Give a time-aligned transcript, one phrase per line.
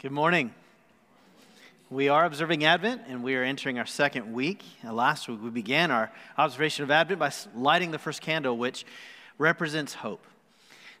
[0.00, 0.54] Good morning.
[1.90, 4.62] We are observing Advent and we are entering our second week.
[4.86, 8.86] Uh, last week we began our observation of Advent by lighting the first candle, which
[9.38, 10.24] represents hope.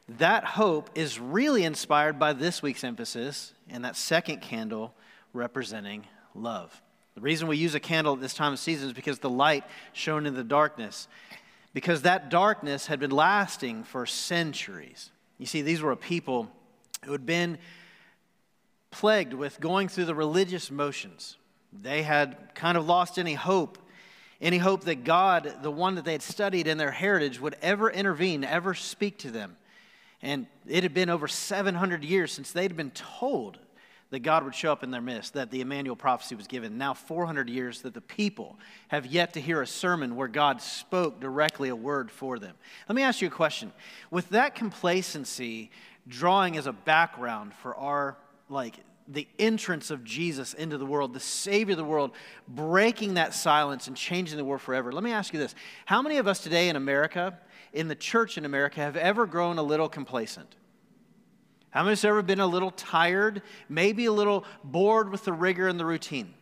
[0.08, 4.92] That hope is really inspired by this week's emphasis, and that second candle
[5.32, 6.04] representing
[6.34, 6.82] love.
[7.14, 9.62] The reason we use a candle at this time of season is because the light
[9.92, 11.06] shone in the darkness,
[11.72, 15.12] because that darkness had been lasting for centuries.
[15.38, 16.50] You see, these were a people
[17.04, 17.58] who had been
[18.90, 21.36] plagued with going through the religious motions.
[21.72, 23.78] They had kind of lost any hope,
[24.40, 27.90] any hope that God, the one that they had studied in their heritage, would ever
[27.90, 29.56] intervene, ever speak to them.
[30.22, 33.58] And it had been over 700 years since they'd been told
[34.10, 36.78] that God would show up in their midst, that the Emmanuel prophecy was given.
[36.78, 38.58] Now, 400 years that the people
[38.88, 42.56] have yet to hear a sermon where God spoke directly a word for them.
[42.88, 43.70] Let me ask you a question.
[44.10, 45.70] With that complacency
[46.08, 48.16] drawing as a background for our
[48.48, 48.74] like
[49.08, 52.12] the entrance of Jesus into the world, the Savior of the world,
[52.46, 54.92] breaking that silence and changing the world forever.
[54.92, 55.54] Let me ask you this
[55.86, 57.38] How many of us today in America,
[57.72, 60.56] in the church in America, have ever grown a little complacent?
[61.70, 65.24] How many of us have ever been a little tired, maybe a little bored with
[65.24, 66.34] the rigor and the routine?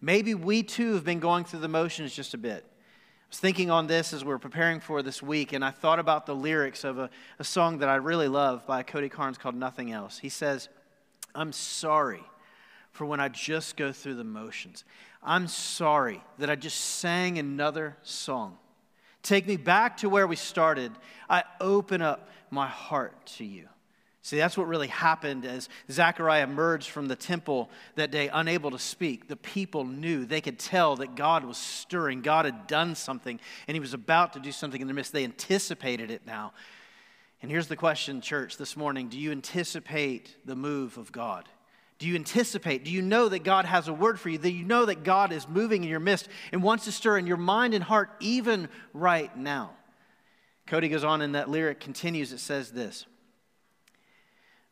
[0.00, 2.64] Maybe we too have been going through the motions just a bit.
[2.66, 5.98] I was thinking on this as we are preparing for this week, and I thought
[5.98, 9.54] about the lyrics of a, a song that I really love by Cody Carnes called
[9.54, 10.18] Nothing Else.
[10.18, 10.68] He says,
[11.34, 12.22] I'm sorry
[12.92, 14.84] for when I just go through the motions.
[15.22, 18.56] I'm sorry that I just sang another song.
[19.22, 20.92] Take me back to where we started.
[21.28, 23.68] I open up my heart to you.
[24.22, 28.78] See, that's what really happened as Zechariah emerged from the temple that day, unable to
[28.78, 29.28] speak.
[29.28, 32.20] The people knew, they could tell that God was stirring.
[32.20, 35.12] God had done something, and He was about to do something in their midst.
[35.12, 36.52] They anticipated it now.
[37.42, 41.48] And here's the question, church, this morning Do you anticipate the move of God?
[41.98, 42.84] Do you anticipate?
[42.84, 44.38] Do you know that God has a word for you?
[44.38, 47.26] Do you know that God is moving in your midst and wants to stir in
[47.26, 49.72] your mind and heart even right now?
[50.66, 52.32] Cody goes on and that lyric continues.
[52.32, 53.04] It says this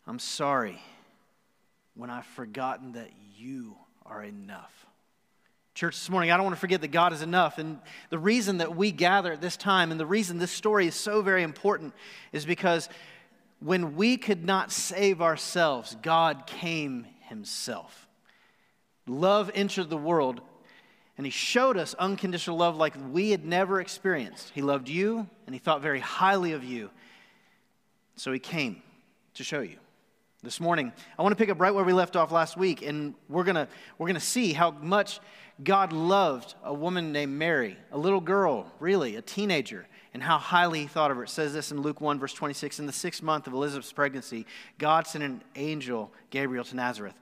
[0.07, 0.81] I'm sorry
[1.95, 3.77] when I've forgotten that you
[4.07, 4.87] are enough.
[5.79, 7.59] Church, this morning, I don't want to forget that God is enough.
[7.59, 7.79] And
[8.11, 11.23] the reason that we gather at this time and the reason this story is so
[11.23, 11.95] very important
[12.33, 12.89] is because
[13.61, 18.09] when we could not save ourselves, God came Himself.
[19.07, 20.41] Love entered the world,
[21.17, 24.51] and He showed us unconditional love like we had never experienced.
[24.57, 26.91] He loved you, and He thought very highly of you.
[28.17, 28.83] So He came
[29.35, 29.77] to show you.
[30.41, 33.15] This morning, I want to pick up right where we left off last week, and
[33.29, 33.67] we're going to,
[33.99, 35.19] we're going to see how much
[35.65, 40.83] God loved a woman named Mary, a little girl, really, a teenager, and how highly
[40.83, 41.25] he thought of her.
[41.25, 44.47] It says this in Luke 1, verse 26 In the sixth month of Elizabeth's pregnancy,
[44.79, 47.19] God sent an angel, Gabriel, to Nazareth,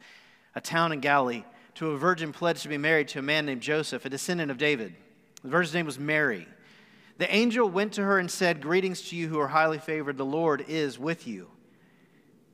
[0.54, 1.44] a town in Galilee,
[1.76, 4.58] to a virgin pledged to be married to a man named Joseph, a descendant of
[4.58, 4.94] David.
[5.42, 6.46] The virgin's name was Mary.
[7.16, 10.26] The angel went to her and said, Greetings to you who are highly favored, the
[10.26, 11.48] Lord is with you.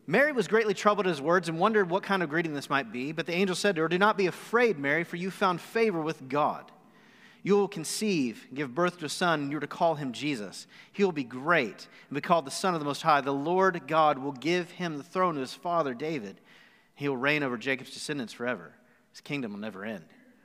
[0.06, 2.90] Mary was greatly troubled at his words and wondered what kind of greeting this might
[2.92, 3.12] be.
[3.12, 6.00] But the angel said to her, Do not be afraid, Mary, for you found favor
[6.00, 6.70] with God.
[7.44, 10.66] You will conceive, give birth to a son, and you are to call him Jesus.
[10.92, 13.20] He will be great and be called the Son of the Most High.
[13.20, 16.40] The Lord God will give him the throne of his father David.
[16.94, 18.72] He will reign over Jacob's descendants forever.
[19.10, 20.04] His kingdom will never end.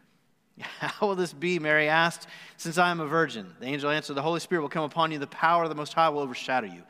[0.59, 1.59] How will this be?
[1.59, 3.53] Mary asked, since I am a virgin.
[3.59, 5.94] The angel answered, The Holy Spirit will come upon you, the power of the Most
[5.94, 6.81] High will overshadow you.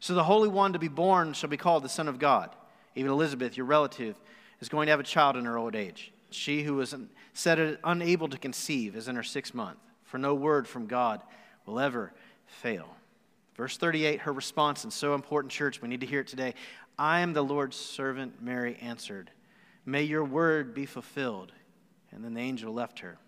[0.00, 2.50] So the Holy One to be born shall be called the Son of God.
[2.94, 4.16] Even Elizabeth, your relative,
[4.60, 6.12] is going to have a child in her old age.
[6.30, 6.94] She who was
[7.34, 11.22] said unable to conceive is in her sixth month, for no word from God
[11.66, 12.12] will ever
[12.46, 12.88] fail.
[13.56, 16.54] Verse 38, her response, and so important, church, we need to hear it today.
[16.98, 19.30] I am the Lord's servant, Mary answered.
[19.84, 21.52] May your word be fulfilled.
[22.12, 23.18] And then the angel left her.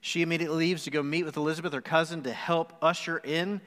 [0.00, 3.60] She immediately leaves to go meet with Elizabeth, her cousin, to help usher in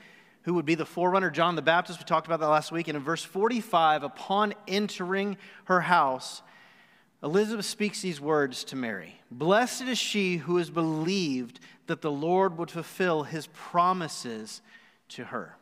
[0.44, 2.00] who would be the forerunner, John the Baptist.
[2.00, 2.88] We talked about that last week.
[2.88, 6.42] And in verse 45, upon entering her house,
[7.24, 12.58] Elizabeth speaks these words to Mary Blessed is she who has believed that the Lord
[12.58, 14.62] would fulfill his promises
[15.10, 15.56] to her.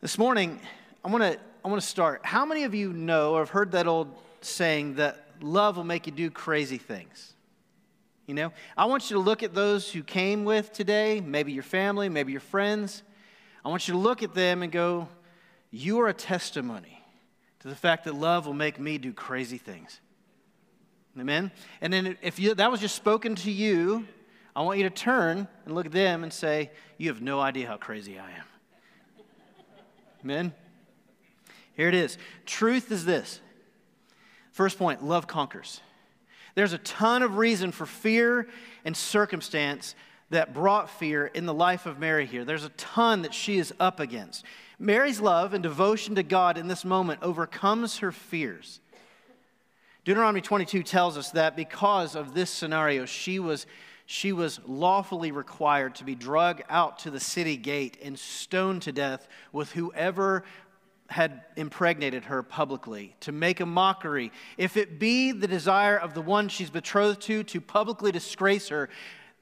[0.00, 0.60] This morning,
[1.04, 2.24] I want to I want to start.
[2.24, 4.08] How many of you know or have heard that old
[4.40, 7.34] saying that love will make you do crazy things?
[8.30, 11.64] You know, I want you to look at those who came with today, maybe your
[11.64, 13.02] family, maybe your friends.
[13.64, 15.08] I want you to look at them and go,
[15.72, 17.02] You are a testimony
[17.58, 20.00] to the fact that love will make me do crazy things.
[21.18, 21.50] Amen?
[21.80, 24.06] And then if you, that was just spoken to you,
[24.54, 27.66] I want you to turn and look at them and say, You have no idea
[27.66, 28.44] how crazy I am.
[30.22, 30.54] Amen?
[31.72, 32.16] Here it is.
[32.46, 33.40] Truth is this
[34.52, 35.80] First point love conquers.
[36.54, 38.48] There's a ton of reason for fear
[38.84, 39.94] and circumstance
[40.30, 42.44] that brought fear in the life of Mary here.
[42.44, 44.44] There's a ton that she is up against.
[44.78, 48.80] Mary's love and devotion to God in this moment overcomes her fears.
[50.04, 53.66] Deuteronomy 22 tells us that because of this scenario, she was,
[54.06, 58.92] she was lawfully required to be dragged out to the city gate and stoned to
[58.92, 60.44] death with whoever
[61.10, 64.30] had impregnated her publicly, to make a mockery.
[64.56, 68.88] If it be the desire of the one she's betrothed to to publicly disgrace her,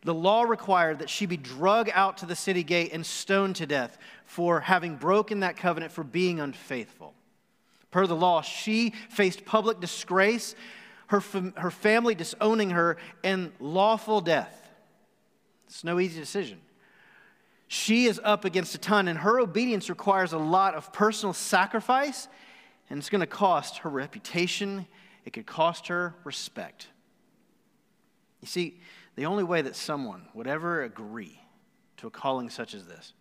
[0.03, 3.67] the law required that she be drug out to the city gate and stoned to
[3.67, 7.13] death for having broken that covenant, for being unfaithful.
[7.91, 10.55] Per the law, she faced public disgrace,
[11.09, 14.71] her, fam- her family disowning her, and lawful death.
[15.67, 16.61] It's no easy decision.
[17.69, 22.27] She is up against a ton, and her obedience requires a lot of personal sacrifice,
[22.89, 24.87] and it's going to cost her reputation.
[25.27, 26.89] It could cost her respect.
[28.41, 28.81] You see,
[29.17, 31.41] the only way that someone would ever agree
[31.99, 33.13] to a calling such as this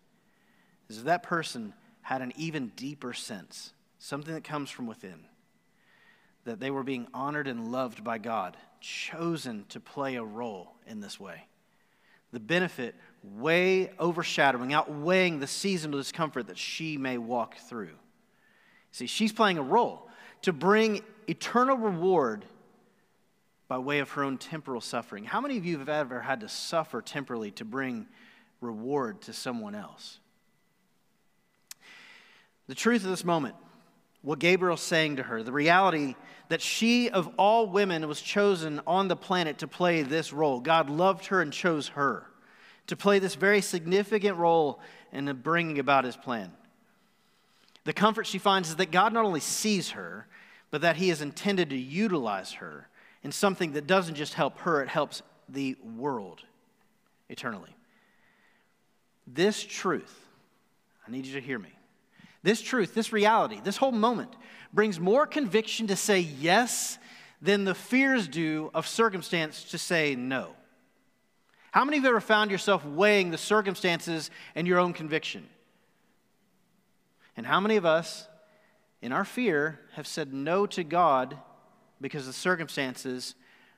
[0.88, 5.26] is if that person had an even deeper sense, something that comes from within,
[6.46, 11.02] that they were being honored and loved by God, chosen to play a role in
[11.02, 11.48] this way.
[12.32, 17.96] The benefit way overshadowing, outweighing the season of discomfort that she may walk through.
[18.92, 20.10] See, she's playing a role
[20.44, 22.46] to bring eternal reward
[23.68, 25.26] by way of her own temporal suffering.
[25.26, 28.08] How many of you have ever had to suffer temporally to bring
[28.62, 30.20] reward to someone else?
[32.68, 33.56] The truth of this moment,
[34.28, 36.14] what Gabriel's saying to her, the reality
[36.50, 40.60] that she, of all women, was chosen on the planet to play this role.
[40.60, 42.26] God loved her and chose her
[42.88, 44.82] to play this very significant role
[45.14, 46.52] in bringing about his plan.
[47.86, 50.28] The comfort she finds is that God not only sees her,
[50.72, 52.90] but that he has intended to utilize her
[53.24, 56.42] in something that doesn't just help her, it helps the world
[57.30, 57.74] eternally.
[59.26, 60.20] This truth,
[61.08, 61.77] I need you to hear me.
[62.48, 64.34] This truth, this reality, this whole moment
[64.72, 66.98] brings more conviction to say yes
[67.42, 70.56] than the fears do of circumstance to say no.
[71.72, 75.46] How many of you ever found yourself weighing the circumstances and your own conviction?
[77.36, 78.30] And how many of us,
[79.02, 81.38] in our fear, have said no to God
[82.00, 83.36] because the circumstances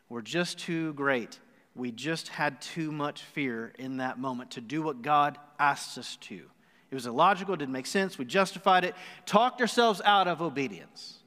[0.10, 1.40] were just too great?
[1.74, 6.18] We just had too much fear in that moment to do what God asked us
[6.18, 6.44] to.
[6.92, 8.18] It was illogical, it didn't make sense.
[8.18, 8.96] We justified it,
[9.26, 11.20] talked ourselves out of obedience.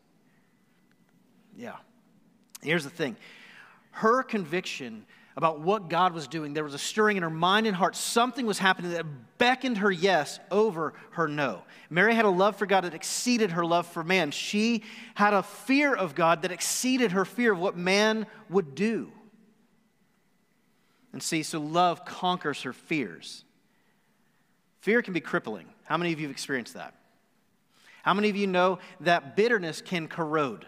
[1.57, 1.77] Yeah.
[2.63, 3.17] Here's the thing
[3.91, 5.05] her conviction
[5.37, 6.53] about what God was doing.
[6.53, 7.97] There was a stirring in her mind and heart.
[7.97, 9.07] Something was happening that
[9.39, 11.63] beckoned her yes over her no.
[11.89, 14.31] Mary had a love for God that exceeded her love for man.
[14.31, 14.83] She
[15.15, 19.11] had a fear of God that exceeded her fear of what man would do.
[21.13, 23.45] And see, so love conquers her fears.
[24.83, 25.67] Fear can be crippling.
[25.85, 26.95] How many of you have experienced that?
[28.03, 30.67] How many of you know that bitterness can corrode?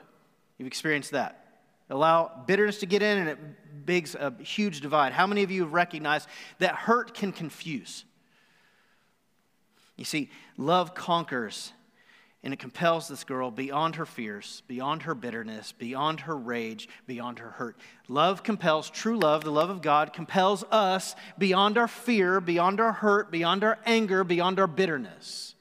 [0.56, 1.44] You've experienced that.
[1.90, 5.12] Allow bitterness to get in and it bigs a huge divide.
[5.12, 6.28] How many of you have recognized
[6.60, 8.04] that hurt can confuse?
[9.96, 11.72] You see, love conquers
[12.44, 17.38] and it compels this girl beyond her fears, beyond her bitterness, beyond her rage, beyond
[17.38, 17.74] her hurt.
[18.06, 22.92] Love compels, true love, the love of God, compels us beyond our fear, beyond our
[22.92, 25.54] hurt, beyond our anger, beyond our bitterness.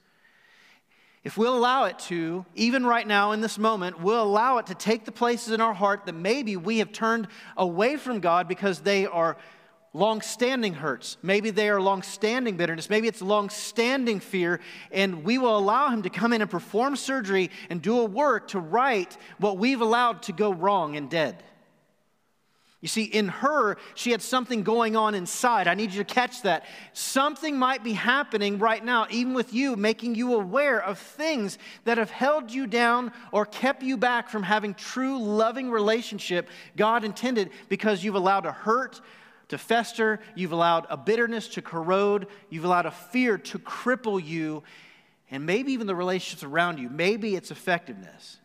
[1.24, 4.74] If we'll allow it to, even right now in this moment, we'll allow it to
[4.74, 8.80] take the places in our heart that maybe we have turned away from God because
[8.80, 9.38] they are
[9.94, 11.16] long-standing hurts.
[11.22, 12.90] Maybe they are long-standing bitterness.
[12.90, 14.60] Maybe it's long-standing fear,
[14.90, 18.48] and we will allow Him to come in and perform surgery and do a work
[18.48, 21.42] to right what we've allowed to go wrong and dead.
[22.80, 25.68] You see, in her, she had something going on inside.
[25.68, 26.66] I need you to catch that.
[26.92, 31.96] Something might be happening right now, even with you, making you aware of things that
[31.96, 37.52] have held you down or kept you back from having true loving relationship God intended
[37.70, 39.00] because you've allowed a hurt
[39.48, 44.62] to fester, you've allowed a bitterness to corrode, you've allowed a fear to cripple you,
[45.30, 48.38] and maybe even the relationships around you, maybe its effectiveness.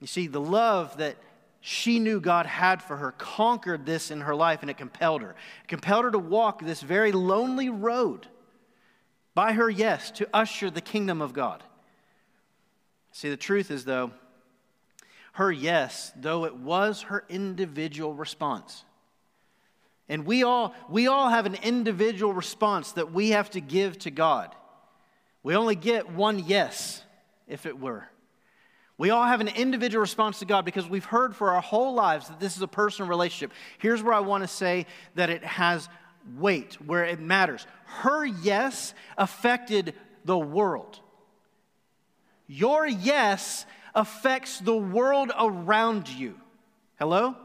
[0.00, 1.16] You see, the love that
[1.60, 5.30] she knew God had for her conquered this in her life and it compelled her.
[5.30, 8.26] It compelled her to walk this very lonely road
[9.34, 11.62] by her yes to usher the kingdom of God.
[13.12, 14.12] See, the truth is, though,
[15.32, 18.84] her yes, though it was her individual response.
[20.08, 24.10] And we all, we all have an individual response that we have to give to
[24.10, 24.54] God.
[25.42, 27.02] We only get one yes,
[27.46, 28.08] if it were.
[28.96, 32.28] We all have an individual response to God because we've heard for our whole lives
[32.28, 33.52] that this is a personal relationship.
[33.78, 35.88] Here's where I want to say that it has
[36.36, 37.66] weight, where it matters.
[37.84, 40.98] Her yes affected the world.
[42.48, 46.34] Your yes affects the world around you.
[46.98, 47.36] Hello?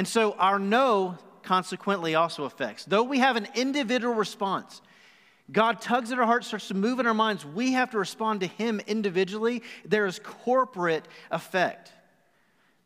[0.00, 2.86] And so our no consequently also affects.
[2.86, 4.80] Though we have an individual response,
[5.52, 7.44] God tugs at our heart, starts to move in our minds.
[7.44, 9.62] We have to respond to Him individually.
[9.84, 11.92] There is corporate effect.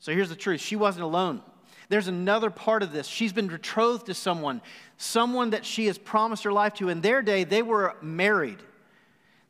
[0.01, 1.41] So here's the truth she wasn't alone.
[1.89, 3.07] There's another part of this.
[3.07, 4.61] She's been betrothed to someone,
[4.97, 6.89] someone that she has promised her life to.
[6.89, 8.59] In their day, they were married.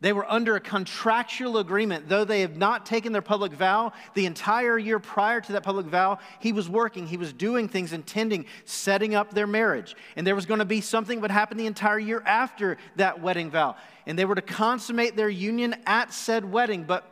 [0.04, 2.10] They were under a contractual agreement.
[2.10, 5.86] Though they have not taken their public vow, the entire year prior to that public
[5.86, 9.96] vow, he was working, he was doing things, intending, setting up their marriage.
[10.14, 13.22] And there was going to be something that would happen the entire year after that
[13.22, 13.76] wedding vow.
[14.04, 16.84] And they were to consummate their union at said wedding.
[16.84, 17.10] But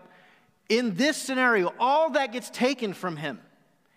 [0.69, 3.41] in this scenario, all that gets taken from him.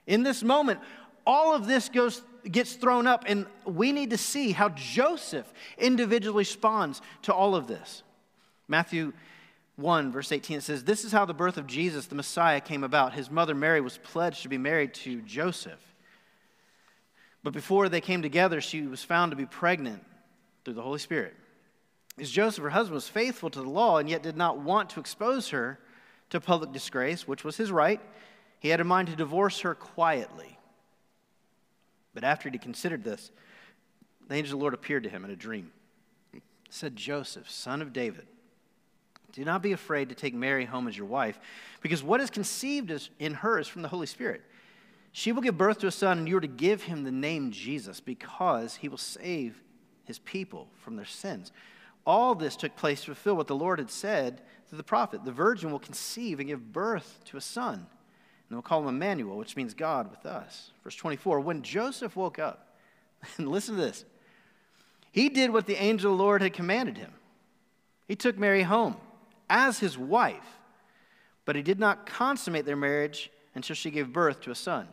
[0.08, 0.80] In this moment,
[1.28, 6.38] all of this goes gets thrown up and we need to see how Joseph individually
[6.38, 8.04] responds to all of this.
[8.68, 9.14] Matthew
[9.76, 12.84] 1, verse 18, it says, This is how the birth of Jesus, the Messiah, came
[12.84, 13.14] about.
[13.14, 15.82] His mother Mary was pledged to be married to Joseph.
[17.44, 20.04] But before they came together, she was found to be pregnant
[20.64, 21.36] through the Holy Spirit.
[22.18, 25.00] As Joseph, her husband, was faithful to the law and yet did not want to
[25.00, 25.80] expose her
[26.30, 28.02] to public disgrace, which was his right,
[28.60, 30.58] he had in mind to divorce her quietly.
[32.14, 33.30] But after he considered this,
[34.28, 35.72] the angel of the Lord appeared to him in a dream.
[36.70, 38.26] Said, Joseph, son of David,
[39.36, 41.40] do not be afraid to take Mary home as your wife,
[41.82, 44.42] because what is conceived in her is from the Holy Spirit.
[45.12, 47.52] She will give birth to a son, and you are to give him the name
[47.52, 49.62] Jesus, because he will save
[50.06, 51.52] his people from their sins.
[52.06, 55.26] All this took place to fulfill what the Lord had said through the prophet.
[55.26, 57.88] The virgin will conceive and give birth to a son, and
[58.50, 60.72] they'll call him Emmanuel, which means God with us.
[60.84, 62.78] Verse 24 When Joseph woke up,
[63.38, 64.06] and listen to this,
[65.12, 67.12] he did what the angel of the Lord had commanded him.
[68.08, 68.96] He took Mary home
[69.50, 70.60] as his wife,
[71.46, 74.88] but he did not consummate their marriage until she gave birth to a son.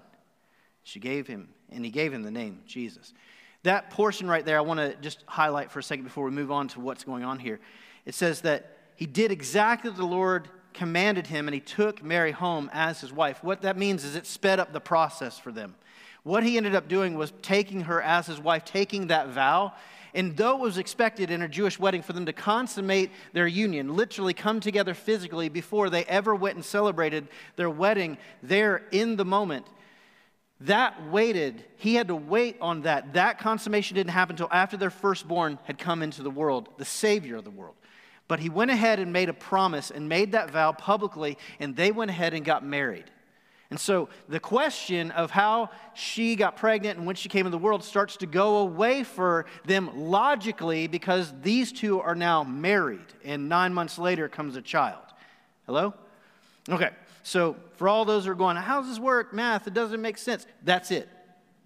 [0.83, 3.13] She gave him, and he gave him the name Jesus.
[3.63, 6.51] That portion right there, I want to just highlight for a second before we move
[6.51, 7.61] on to what's going on here.
[8.05, 12.33] It says that he did exactly what the Lord commanded him, and he took Mary
[12.33, 13.43] home as his wife.
[13.45, 15.77] What that means is it sped up the process for them.
[16.25, 19.75] What he ended up doing was taking her as his wife, taking that vow,
[20.15, 23.97] and though it was expected in a Jewish wedding for them to consummate their union,
[23.97, 29.25] literally come together physically before they ever went and celebrated their wedding there in the
[29.25, 29.67] moment,
[30.61, 33.15] that waited, he had to wait on that.
[33.15, 37.37] That consummation didn't happen until after their firstborn had come into the world, the Savior
[37.37, 37.75] of the world.
[38.29, 41.91] But he went ahead and made a promise and made that vow publicly, and they
[41.91, 43.11] went ahead and got married.
[43.73, 47.63] And so the question of how she got pregnant and when she came into the
[47.63, 53.49] world starts to go away for them logically because these two are now married, and
[53.49, 55.03] nine months later comes a child.
[55.65, 55.95] Hello?
[56.69, 56.91] Okay,
[57.23, 59.33] so for all those who are going, how does this work?
[59.33, 60.45] Math, it doesn't make sense.
[60.63, 61.09] That's it.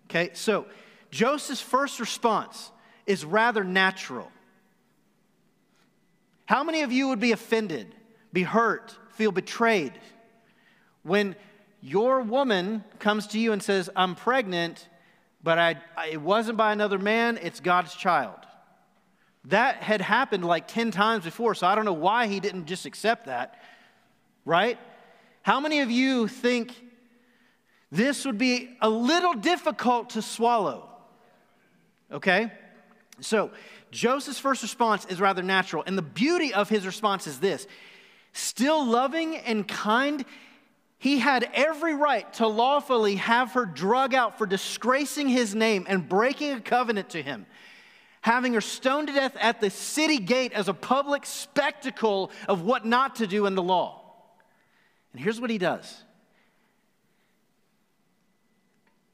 [0.08, 0.66] Okay, so
[1.10, 2.70] Joseph's first response
[3.04, 4.30] is rather natural.
[6.44, 7.96] How many of you would be offended,
[8.32, 9.94] be hurt, feel betrayed
[11.02, 11.34] when
[11.86, 14.88] your woman comes to you and says, I'm pregnant,
[15.40, 18.40] but I, I, it wasn't by another man, it's God's child.
[19.44, 22.86] That had happened like 10 times before, so I don't know why he didn't just
[22.86, 23.62] accept that,
[24.44, 24.80] right?
[25.42, 26.74] How many of you think
[27.92, 30.88] this would be a little difficult to swallow?
[32.10, 32.50] Okay?
[33.20, 33.52] So,
[33.92, 37.68] Joseph's first response is rather natural, and the beauty of his response is this
[38.32, 40.24] still loving and kind
[41.06, 46.08] he had every right to lawfully have her drug out for disgracing his name and
[46.08, 47.46] breaking a covenant to him,
[48.22, 52.84] having her stoned to death at the city gate as a public spectacle of what
[52.84, 54.02] not to do in the law.
[55.12, 56.02] And here's what he does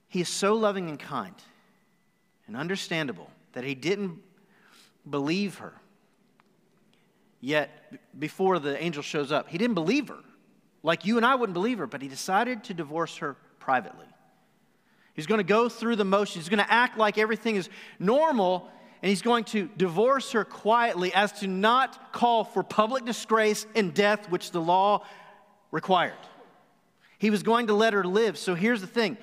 [0.08, 1.34] he is so loving and kind
[2.46, 4.18] and understandable that he didn't
[5.10, 5.74] believe her.
[7.42, 7.68] Yet,
[8.18, 10.20] before the angel shows up, he didn't believe her.
[10.82, 14.06] Like you and I wouldn't believe her, but he decided to divorce her privately.
[15.14, 16.44] He's going to go through the motions.
[16.44, 18.68] He's going to act like everything is normal,
[19.02, 23.92] and he's going to divorce her quietly as to not call for public disgrace and
[23.92, 25.04] death, which the law
[25.70, 26.14] required.
[27.18, 28.36] He was going to let her live.
[28.38, 29.16] So here's the thing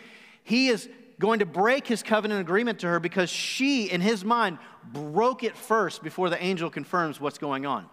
[0.44, 0.88] he is
[1.20, 4.58] going to break his covenant agreement to her because she, in his mind,
[4.94, 7.88] broke it first before the angel confirms what's going on.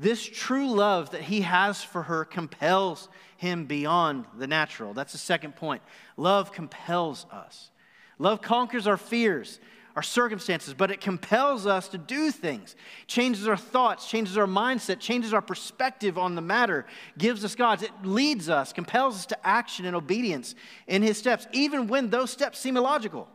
[0.00, 4.94] This true love that he has for her compels him beyond the natural.
[4.94, 5.82] That's the second point.
[6.16, 7.70] Love compels us.
[8.18, 9.60] Love conquers our fears,
[9.96, 12.76] our circumstances, but it compels us to do things,
[13.06, 16.84] changes our thoughts, changes our mindset, changes our perspective on the matter,
[17.16, 17.82] gives us God's.
[17.82, 20.54] It leads us, compels us to action and obedience
[20.86, 23.28] in his steps, even when those steps seem illogical.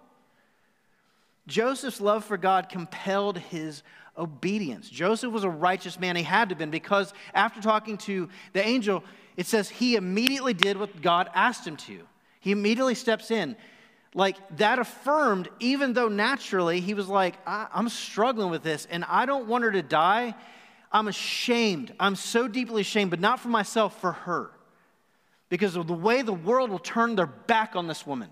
[1.48, 3.84] Joseph's love for God compelled his
[4.18, 4.90] obedience.
[4.90, 6.16] Joseph was a righteous man.
[6.16, 9.04] He had to have been because after talking to the angel,
[9.38, 12.02] it says he immediately did what God asked him to.
[12.40, 13.56] He immediately steps in.
[14.16, 19.04] Like that affirmed, even though naturally he was like, I- am struggling with this and
[19.06, 20.36] I don't want her to die.
[20.92, 21.94] I'm ashamed.
[22.00, 24.52] I'm so deeply ashamed, but not for myself, for her.
[25.50, 28.30] Because of the way the world will turn their back on this woman,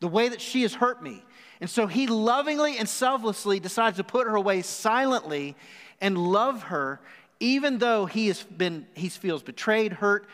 [0.00, 1.22] the way that she has hurt me,
[1.60, 5.56] and so he lovingly and selflessly decides to put her away silently
[6.00, 7.00] and love her,
[7.38, 10.26] even though he has been he feels betrayed, hurt,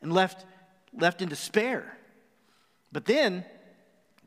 [0.00, 0.46] and left,
[0.96, 1.96] left in despair.
[2.92, 3.44] But then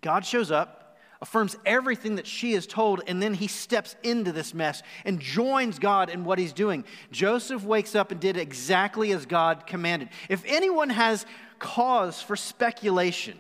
[0.02, 4.54] God shows up, affirms everything that she is told, and then he steps into this
[4.54, 6.84] mess and joins God in what he's doing.
[7.12, 10.10] Joseph wakes up and did exactly as God commanded.
[10.28, 11.26] If anyone has
[11.60, 13.38] cause for speculation,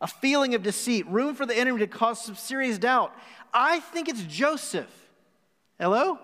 [0.00, 3.14] a feeling of deceit, room for the enemy to cause some serious doubt.
[3.52, 4.90] I think it's Joseph.
[5.78, 6.18] Hello?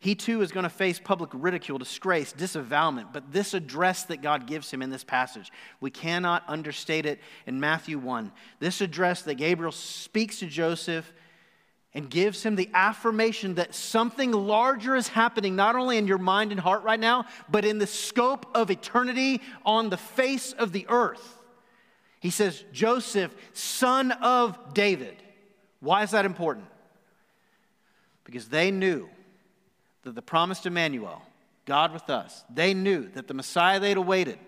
[0.00, 4.46] He too is going to face public ridicule, disgrace, disavowment, But this address that God
[4.46, 8.30] gives him in this passage, we cannot understate it in Matthew 1.
[8.60, 11.12] This address that Gabriel speaks to Joseph
[11.94, 16.52] and gives him the affirmation that something larger is happening, not only in your mind
[16.52, 20.86] and heart right now, but in the scope of eternity on the face of the
[20.88, 21.42] earth.
[22.20, 25.16] He says, Joseph, son of David.
[25.80, 26.66] Why is that important?
[28.24, 29.08] Because they knew
[30.02, 31.22] that the promised Emmanuel,
[31.64, 34.38] God with us, they knew that the Messiah they'd awaited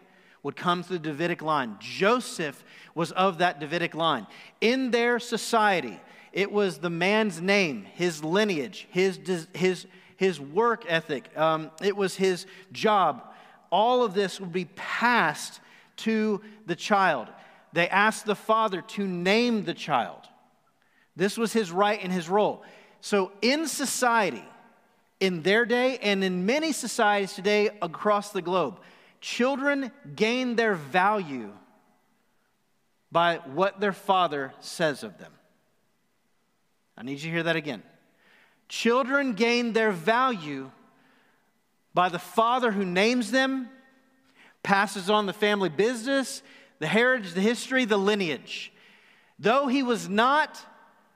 [0.43, 1.77] would come through the Davidic line.
[1.81, 2.63] Joseph
[2.95, 4.27] was of that Davidic line.
[4.61, 6.01] In their society,
[6.33, 9.19] it was the man's name, his lineage, his,
[9.55, 13.25] his, his work ethic, um, it was his job.
[13.71, 15.61] All of this would be passed
[15.99, 17.29] to the child.
[17.73, 20.21] They asked the father to name the child.
[21.17, 22.63] This was his right and his role.
[23.01, 24.45] So, in society,
[25.21, 28.81] in their day, and in many societies today across the globe,
[29.21, 31.53] children gain their value
[33.13, 35.33] by what their father says of them.
[37.01, 37.83] I need you to hear that again.
[38.69, 40.71] Children gain their value
[41.95, 43.71] by the father who names them,
[44.63, 46.43] passes on the family business,
[46.79, 48.71] the heritage, the history, the lineage.
[49.39, 50.61] Though he was not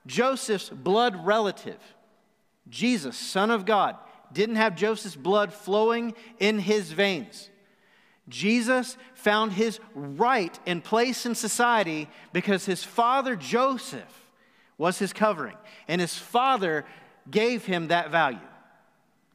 [0.07, 1.81] Joseph's blood relative,
[2.71, 3.95] Jesus, Son of God,
[4.33, 7.51] didn't have Joseph's blood flowing in his veins.
[8.27, 14.24] Jesus found his right and place in society because his father Joseph
[14.79, 15.57] was his covering.
[15.89, 16.85] And his father
[17.31, 18.39] gave him that value.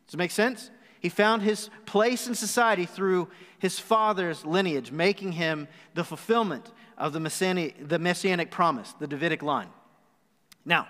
[0.06, 0.72] Does it make sense?
[1.00, 7.14] He found his place in society through his father's lineage, making him the fulfillment of
[7.14, 9.70] the messianic, the messianic promise, the Davidic line.
[10.66, 10.88] Now,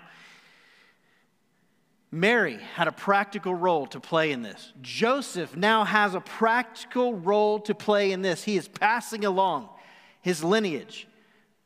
[2.12, 4.72] Mary had a practical role to play in this.
[4.82, 8.42] Joseph now has a practical role to play in this.
[8.42, 9.68] He is passing along
[10.20, 11.06] his lineage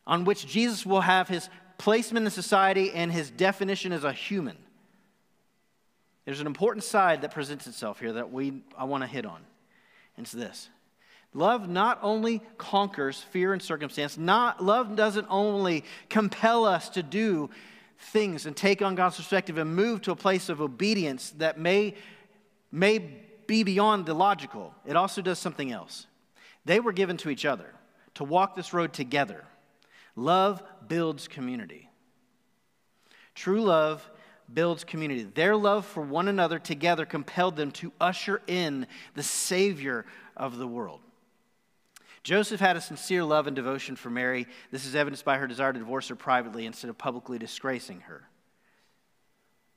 [0.06, 4.56] on which Jesus will have his placement in society and his definition as a human.
[6.24, 9.40] There's an important side that presents itself here that we, I want to hit on.
[10.16, 10.68] And it's this
[11.34, 17.50] love not only conquers fear and circumstance, not, love doesn't only compel us to do
[17.98, 21.94] things and take on God's perspective and move to a place of obedience that may,
[22.70, 22.98] may
[23.46, 26.06] be beyond the logical, it also does something else.
[26.64, 27.74] They were given to each other
[28.14, 29.44] to walk this road together.
[30.16, 31.90] Love builds community.
[33.34, 34.08] True love
[34.52, 35.24] builds community.
[35.24, 40.04] Their love for one another together compelled them to usher in the Savior
[40.36, 41.00] of the world.
[42.22, 44.46] Joseph had a sincere love and devotion for Mary.
[44.70, 48.28] This is evidenced by her desire to divorce her privately instead of publicly disgracing her.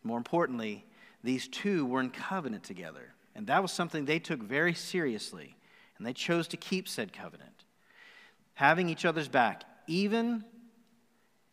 [0.03, 0.85] More importantly,
[1.23, 5.57] these two were in covenant together, and that was something they took very seriously,
[5.97, 7.65] and they chose to keep said covenant.
[8.53, 10.43] Having each other's back, even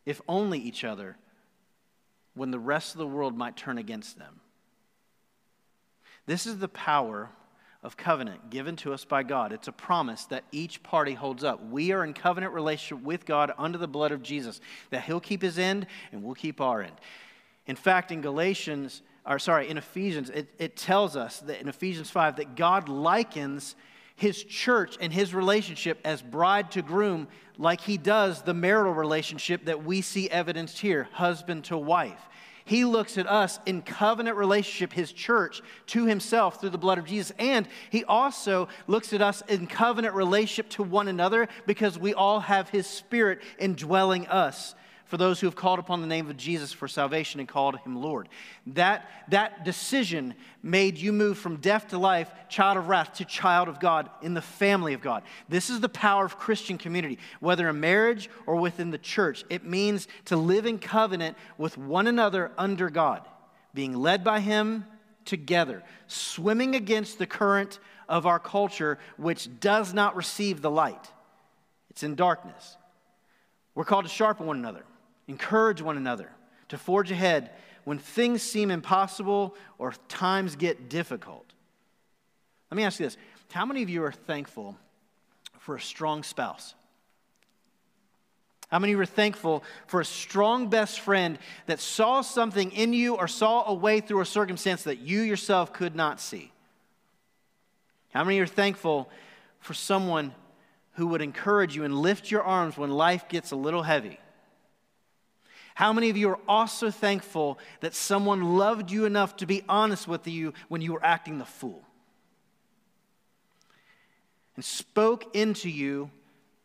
[0.05, 1.17] if only each other,
[2.35, 4.41] when the rest of the world might turn against them.
[6.25, 7.29] This is the power
[7.81, 9.53] of covenant given to us by God.
[9.53, 11.63] It's a promise that each party holds up.
[11.69, 15.41] We are in covenant relationship with God under the blood of Jesus, that He'll keep
[15.41, 16.95] His end and we'll keep our end.
[17.67, 22.09] In fact, in Galatians or sorry, in Ephesians, it, it tells us that in Ephesians
[22.09, 23.75] 5 that God likens
[24.15, 29.65] his church and his relationship as bride to groom, like he does the marital relationship
[29.65, 32.19] that we see evidenced here, husband to wife.
[32.65, 37.05] He looks at us in covenant relationship, his church, to himself through the blood of
[37.05, 37.31] Jesus.
[37.37, 42.39] And he also looks at us in covenant relationship to one another because we all
[42.39, 44.73] have his spirit indwelling us
[45.05, 47.95] for those who have called upon the name of Jesus for salvation and called him
[47.95, 48.27] Lord.
[48.67, 53.69] That, that decision made you move from death to life, child of wrath, to child
[53.69, 55.23] of God in the family of God.
[55.47, 59.45] This is the power of Christian community, whether in marriage or within the church.
[59.49, 63.27] It means to live in covenant with one another under God,
[63.75, 64.85] being led by him
[65.23, 71.11] together, swimming against the current of our culture, which does not receive the light.
[71.91, 72.75] It's in darkness.
[73.75, 74.83] We're called to sharpen one another
[75.27, 76.29] encourage one another
[76.69, 77.51] to forge ahead
[77.83, 81.45] when things seem impossible or times get difficult.
[82.71, 83.17] Let me ask you this
[83.51, 84.77] How many of you are thankful
[85.59, 86.75] for a strong spouse?
[88.69, 92.93] How many of you are thankful for a strong best friend that saw something in
[92.93, 96.51] you or saw a way through a circumstance that you yourself could not see?
[98.13, 99.09] How many are thankful
[99.59, 100.33] for someone
[100.93, 104.19] who would encourage you and lift your arms when life gets a little heavy?
[105.75, 110.07] How many of you are also thankful that someone loved you enough to be honest
[110.07, 111.83] with you when you were acting the fool?
[114.55, 116.09] And spoke into you,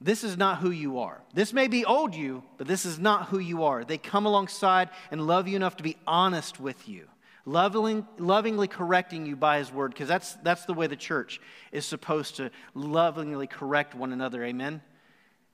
[0.00, 1.20] this is not who you are.
[1.34, 3.84] This may be old you, but this is not who you are.
[3.84, 7.08] They come alongside and love you enough to be honest with you,
[7.44, 11.40] loving, lovingly correcting you by his word, because that's, that's the way the church
[11.72, 14.44] is supposed to lovingly correct one another.
[14.44, 14.82] Amen?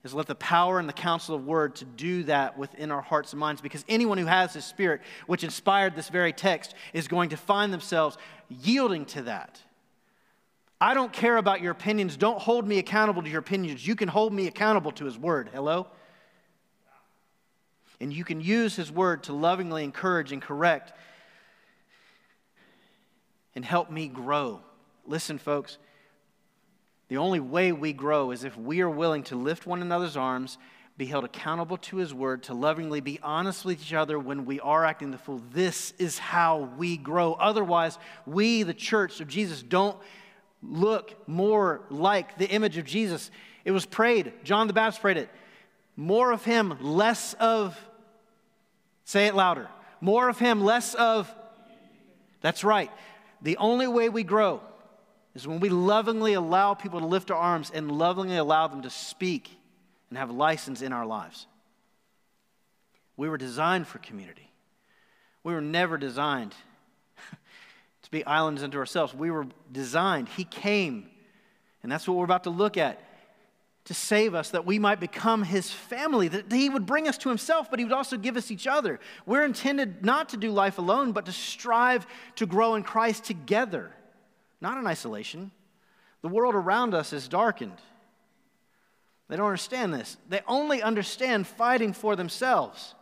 [0.06, 3.32] Is let the power and the counsel of word to do that within our hearts
[3.32, 7.30] and minds because anyone who has the spirit which inspired this very text is going
[7.30, 8.16] to find themselves
[8.48, 9.60] yielding to that.
[10.80, 12.16] I don't care about your opinions.
[12.16, 13.86] Don't hold me accountable to your opinions.
[13.86, 15.50] You can hold me accountable to his word.
[15.52, 15.88] Hello?
[18.00, 20.92] And you can use his word to lovingly encourage and correct
[23.54, 24.60] and help me grow.
[25.06, 25.78] Listen folks
[27.08, 30.58] the only way we grow is if we are willing to lift one another's arms,
[30.98, 34.58] be held accountable to his word, to lovingly be honest with each other when we
[34.60, 35.42] are acting the fool.
[35.52, 37.34] This is how we grow.
[37.34, 39.96] Otherwise, we, the church of Jesus, don't
[40.62, 43.30] look more like the image of Jesus.
[43.64, 45.28] It was prayed, John the Baptist prayed it.
[45.96, 47.78] More of him, less of,
[49.04, 49.68] say it louder,
[50.00, 51.32] more of him, less of,
[52.40, 52.90] that's right.
[53.42, 54.60] The only way we grow
[55.36, 58.90] is when we lovingly allow people to lift our arms and lovingly allow them to
[58.90, 59.50] speak
[60.08, 61.46] and have license in our lives.
[63.18, 64.50] We were designed for community.
[65.44, 66.54] We were never designed
[68.02, 69.12] to be islands unto ourselves.
[69.12, 70.30] We were designed.
[70.30, 71.10] He came,
[71.82, 72.98] and that's what we're about to look at,
[73.84, 77.28] to save us that we might become His family, that He would bring us to
[77.28, 79.00] Himself, but He would also give us each other.
[79.26, 83.92] We're intended not to do life alone, but to strive to grow in Christ together
[84.60, 85.50] not in isolation.
[86.22, 87.80] The world around us is darkened.
[89.28, 90.16] They don't understand this.
[90.28, 92.94] They only understand fighting for themselves.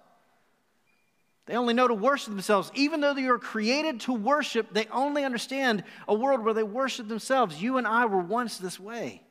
[1.47, 2.71] They only know to worship themselves.
[2.75, 7.09] Even though they are created to worship, they only understand a world where they worship
[7.09, 7.61] themselves.
[7.61, 9.23] You and I were once this way.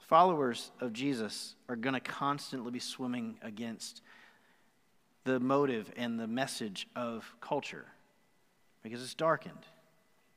[0.00, 4.00] Followers of Jesus are going to constantly be swimming against
[5.24, 7.86] the motive and the message of culture
[8.84, 9.66] because it's darkened.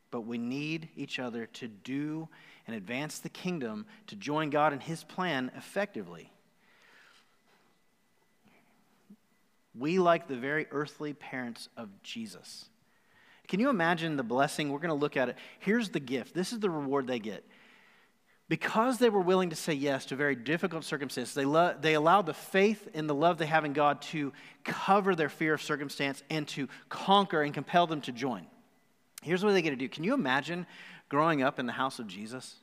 [0.10, 2.30] But we need each other to do
[2.66, 6.32] and advance the kingdom, to join God in His plan effectively.
[9.78, 12.66] We like the very earthly parents of Jesus.
[13.48, 14.72] Can you imagine the blessing?
[14.72, 15.38] We're going to look at it.
[15.60, 16.34] Here's the gift.
[16.34, 17.46] This is the reward they get.
[18.50, 22.26] Because they were willing to say yes to very difficult circumstances, they, lo- they allowed
[22.26, 24.32] the faith and the love they have in God to
[24.64, 28.46] cover their fear of circumstance and to conquer and compel them to join.
[29.22, 29.90] Here's what they get to do.
[29.90, 30.66] Can you imagine
[31.10, 32.56] growing up in the house of Jesus?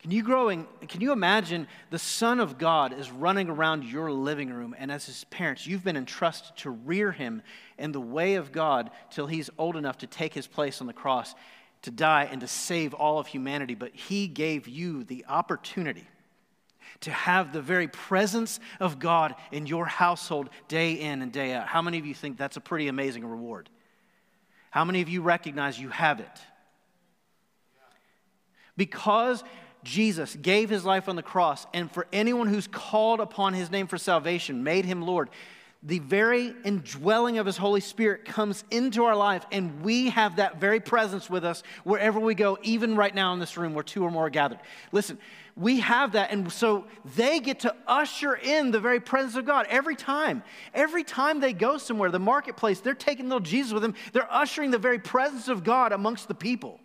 [0.00, 4.50] Can you, growing, can you imagine the Son of God is running around your living
[4.50, 7.40] room, and as his parents, you've been entrusted to rear him
[7.78, 10.92] in the way of God till he's old enough to take his place on the
[10.92, 11.36] cross
[11.82, 16.06] to die and to save all of humanity, but He gave you the opportunity
[17.00, 21.66] to have the very presence of God in your household day in and day out.
[21.66, 23.68] How many of you think that's a pretty amazing reward?
[24.70, 26.40] How many of you recognize you have it?
[28.76, 29.42] Because
[29.82, 33.86] Jesus gave his life on the cross, and for anyone who's called upon his name
[33.86, 35.28] for salvation, made him Lord,
[35.84, 40.60] the very indwelling of his Holy Spirit comes into our life, and we have that
[40.60, 44.04] very presence with us wherever we go, even right now in this room where two
[44.04, 44.60] or more are gathered.
[44.92, 45.18] Listen,
[45.56, 49.66] we have that, and so they get to usher in the very presence of God
[49.68, 50.44] every time.
[50.72, 54.70] Every time they go somewhere, the marketplace, they're taking little Jesus with them, they're ushering
[54.70, 56.80] the very presence of God amongst the people.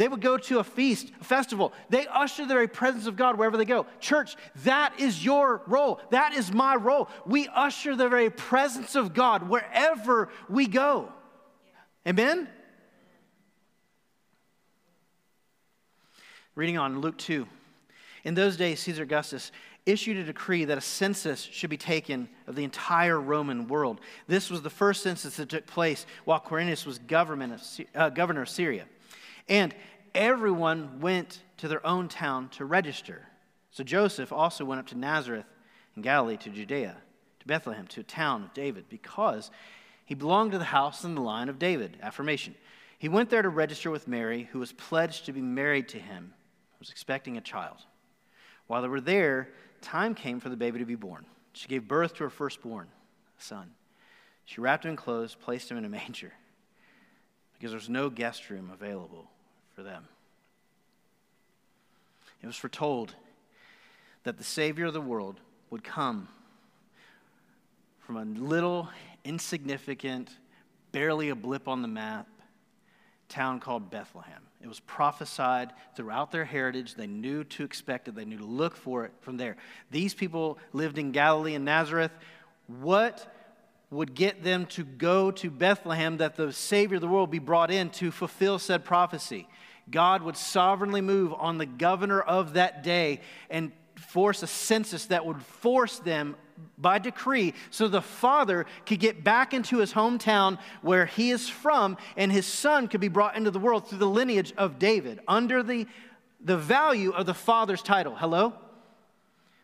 [0.00, 1.74] They would go to a feast, a festival.
[1.90, 3.84] They usher the very presence of God wherever they go.
[4.00, 4.34] Church,
[4.64, 6.00] that is your role.
[6.08, 7.10] That is my role.
[7.26, 11.12] We usher the very presence of God wherever we go.
[12.08, 12.48] Amen?
[16.54, 17.46] Reading on Luke 2.
[18.24, 19.52] In those days, Caesar Augustus
[19.84, 24.00] issued a decree that a census should be taken of the entire Roman world.
[24.28, 26.98] This was the first census that took place while Quirinius was
[27.94, 28.86] uh, governor of Syria.
[29.50, 29.74] And
[30.14, 33.26] everyone went to their own town to register.
[33.70, 35.46] So Joseph also went up to Nazareth
[35.96, 36.96] in Galilee to Judea,
[37.40, 39.50] to Bethlehem, to a town of David, because
[40.04, 41.96] he belonged to the house and the line of David.
[42.02, 42.54] Affirmation.
[42.98, 46.34] He went there to register with Mary, who was pledged to be married to him,
[46.78, 47.78] was expecting a child.
[48.66, 49.48] While they were there,
[49.80, 51.24] time came for the baby to be born.
[51.52, 52.88] She gave birth to her firstborn,
[53.38, 53.70] a son.
[54.44, 56.32] She wrapped him in clothes, placed him in a manger,
[57.54, 59.30] because there was no guest room available
[59.80, 60.04] for them.
[62.42, 63.14] It was foretold
[64.24, 65.40] that the Savior of the world
[65.70, 66.28] would come
[68.00, 68.90] from a little,
[69.24, 70.28] insignificant,
[70.92, 72.28] barely a blip on the map
[73.30, 74.42] town called Bethlehem.
[74.62, 76.94] It was prophesied throughout their heritage.
[76.94, 79.56] They knew to expect it, they knew to look for it from there.
[79.90, 82.12] These people lived in Galilee and Nazareth.
[82.66, 83.34] What
[83.90, 87.70] would get them to go to Bethlehem that the Savior of the world be brought
[87.70, 89.48] in to fulfill said prophecy?
[89.90, 95.26] God would sovereignly move on the governor of that day and force a census that
[95.26, 96.36] would force them
[96.78, 101.96] by decree so the father could get back into his hometown where he is from
[102.16, 105.62] and his son could be brought into the world through the lineage of David under
[105.62, 105.86] the,
[106.42, 108.14] the value of the father's title.
[108.14, 108.54] Hello?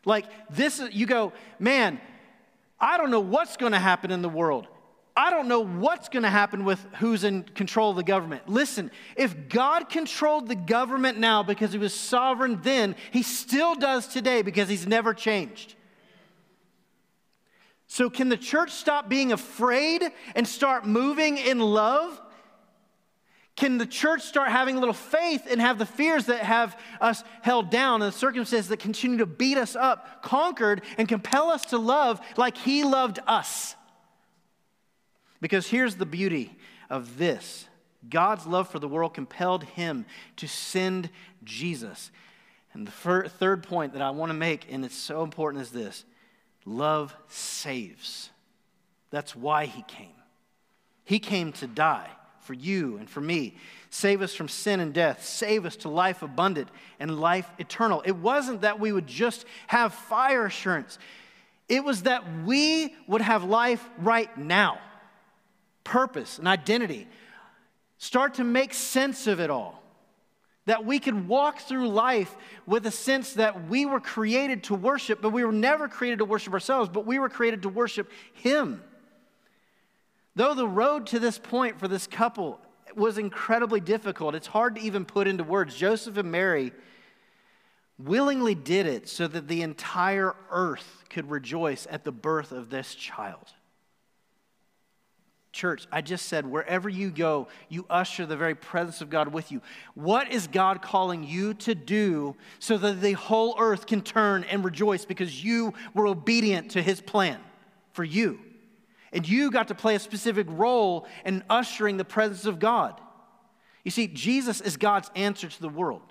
[0.04, 2.00] Like this, you go, man,
[2.78, 4.68] I don't know what's going to happen in the world.
[5.16, 8.48] I don't know what's going to happen with who's in control of the government.
[8.48, 14.06] Listen, if God controlled the government now because he was sovereign then, he still does
[14.06, 15.74] today because he's never changed.
[17.86, 20.02] So, can the church stop being afraid
[20.34, 22.20] and start moving in love?
[23.54, 27.24] Can the church start having a little faith and have the fears that have us
[27.40, 31.64] held down and the circumstances that continue to beat us up conquered and compel us
[31.66, 33.75] to love like He loved us?
[35.46, 36.56] Because here's the beauty
[36.90, 37.68] of this
[38.10, 40.04] God's love for the world compelled him
[40.38, 41.08] to send
[41.44, 42.10] Jesus.
[42.72, 45.70] And the fir- third point that I want to make, and it's so important, is
[45.70, 46.04] this
[46.64, 48.30] love saves.
[49.10, 50.16] That's why he came.
[51.04, 53.54] He came to die for you and for me,
[53.88, 58.02] save us from sin and death, save us to life abundant and life eternal.
[58.04, 60.98] It wasn't that we would just have fire assurance,
[61.68, 64.80] it was that we would have life right now
[65.86, 67.06] purpose and identity,
[67.96, 69.82] start to make sense of it all.
[70.64, 75.22] That we could walk through life with a sense that we were created to worship,
[75.22, 78.82] but we were never created to worship ourselves, but we were created to worship Him.
[80.34, 82.60] Though the road to this point for this couple
[82.96, 85.76] was incredibly difficult, it's hard to even put into words.
[85.76, 86.72] Joseph and Mary
[87.96, 92.94] willingly did it so that the entire earth could rejoice at the birth of this
[92.96, 93.52] child.
[95.56, 99.50] Church, I just said, wherever you go, you usher the very presence of God with
[99.50, 99.62] you.
[99.94, 104.62] What is God calling you to do so that the whole earth can turn and
[104.62, 107.40] rejoice because you were obedient to his plan
[107.92, 108.38] for you?
[109.14, 113.00] And you got to play a specific role in ushering the presence of God.
[113.82, 116.02] You see, Jesus is God's answer to the world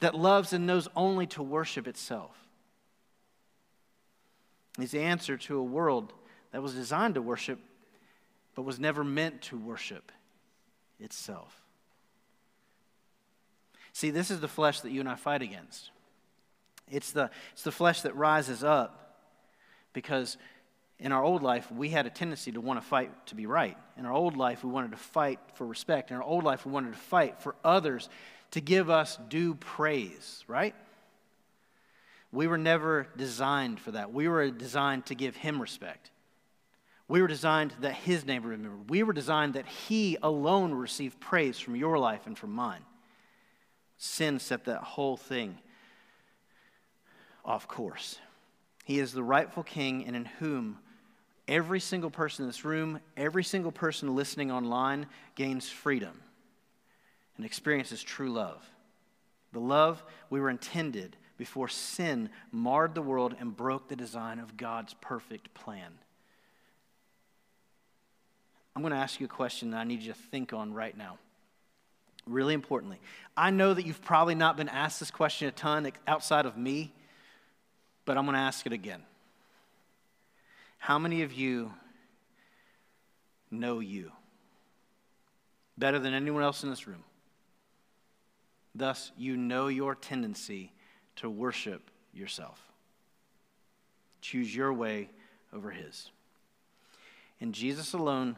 [0.00, 2.36] that loves and knows only to worship itself.
[4.78, 6.12] He's the answer to a world
[6.52, 7.60] that was designed to worship
[8.58, 10.10] but was never meant to worship
[10.98, 11.62] itself.
[13.92, 15.92] See, this is the flesh that you and I fight against.
[16.90, 19.20] It's the, it's the flesh that rises up
[19.92, 20.38] because
[20.98, 23.76] in our old life, we had a tendency to want to fight to be right.
[23.96, 26.10] In our old life, we wanted to fight for respect.
[26.10, 28.08] In our old life, we wanted to fight for others
[28.50, 30.74] to give us due praise, right?
[32.32, 34.12] We were never designed for that.
[34.12, 36.10] We were designed to give Him respect.
[37.08, 38.90] We were designed that His name be remembered.
[38.90, 42.84] We were designed that He alone receive praise from your life and from mine.
[43.96, 45.58] Sin set that whole thing
[47.44, 48.18] off course.
[48.84, 50.78] He is the rightful king, and in whom
[51.46, 56.20] every single person in this room, every single person listening online gains freedom
[57.36, 58.62] and experiences true love.
[59.52, 64.58] The love we were intended before sin marred the world and broke the design of
[64.58, 65.98] God's perfect plan.
[68.78, 70.96] I'm going to ask you a question that I need you to think on right
[70.96, 71.18] now.
[72.28, 73.00] Really importantly,
[73.36, 76.92] I know that you've probably not been asked this question a ton outside of me,
[78.04, 79.02] but I'm going to ask it again.
[80.78, 81.72] How many of you
[83.50, 84.12] know you
[85.76, 87.02] better than anyone else in this room?
[88.76, 90.70] Thus, you know your tendency
[91.16, 92.62] to worship yourself.
[94.20, 95.10] Choose your way
[95.52, 96.12] over His.
[97.40, 98.36] And Jesus alone,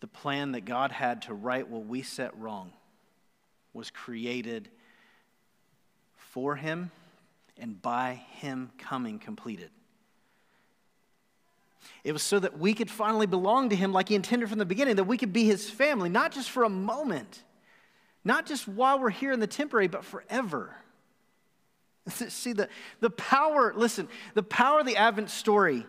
[0.00, 2.72] the plan that God had to right what we set wrong
[3.72, 4.68] was created
[6.16, 6.90] for Him
[7.58, 9.70] and by Him coming completed.
[12.04, 14.64] It was so that we could finally belong to Him like He intended from the
[14.64, 17.42] beginning, that we could be His family, not just for a moment,
[18.24, 20.76] not just while we're here in the temporary, but forever.
[22.08, 22.68] See, the,
[23.00, 25.86] the power, listen, the power of the Advent story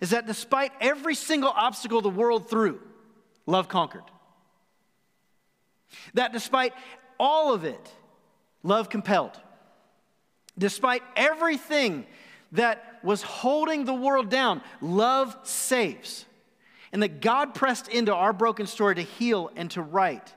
[0.00, 2.80] is that despite every single obstacle the world threw,
[3.46, 4.04] love conquered.
[6.14, 6.72] That despite
[7.18, 7.90] all of it,
[8.62, 9.40] love compelled.
[10.58, 12.06] Despite everything
[12.52, 16.24] that was holding the world down, love saves.
[16.92, 20.32] And that God pressed into our broken story to heal and to right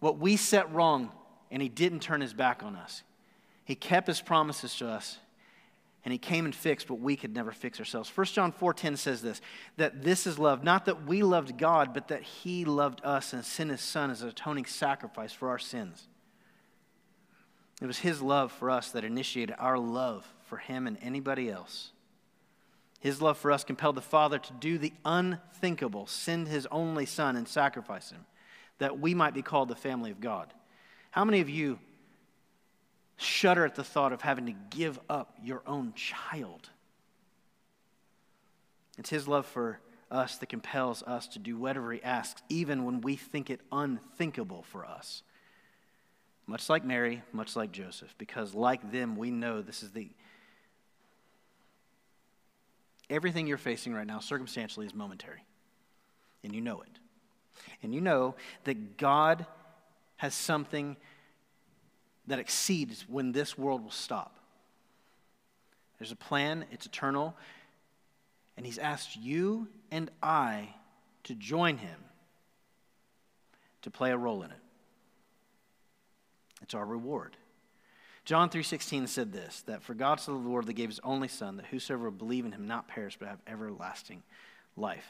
[0.00, 1.10] what we set wrong,
[1.50, 3.02] and He didn't turn His back on us.
[3.64, 5.18] He kept His promises to us,
[6.06, 8.08] and He came and fixed what we could never fix ourselves.
[8.14, 9.40] 1 John 4.10 says this,
[9.76, 13.44] that this is love, not that we loved God, but that He loved us and
[13.44, 16.06] sent His Son as an atoning sacrifice for our sins.
[17.82, 21.90] It was His love for us that initiated our love for Him and anybody else.
[23.00, 27.34] His love for us compelled the Father to do the unthinkable, send His only Son
[27.34, 28.26] and sacrifice Him,
[28.78, 30.54] that we might be called the family of God.
[31.10, 31.80] How many of you
[33.16, 36.70] shudder at the thought of having to give up your own child?
[38.98, 43.00] It's His love for us that compels us to do whatever He asks, even when
[43.00, 45.22] we think it unthinkable for us
[46.46, 50.08] much like Mary, much like Joseph, because like them, we know this is the.
[53.10, 55.44] Everything you're facing right now, circumstantially, is momentary.
[56.44, 56.98] And you know it.
[57.82, 59.46] And you know that God
[60.16, 60.96] has something
[62.26, 64.38] that exceeds when this world will stop.
[65.98, 67.36] There's a plan, it's eternal,
[68.56, 70.74] and He's asked you and I
[71.24, 71.98] to join Him
[73.82, 74.60] to play a role in it.
[76.62, 77.36] It's our reward.
[78.24, 81.56] John 3:16 said this that for God so the world that gave his only son
[81.56, 84.24] that whosoever believe in him not perish but have everlasting
[84.76, 85.06] life.